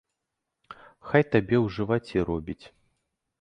Хай 1.09 1.23
табе 1.35 1.57
ў 1.65 1.75
жываце 1.77 2.25
робіць! 2.31 2.59